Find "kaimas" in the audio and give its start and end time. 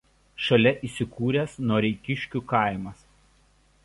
2.55-3.05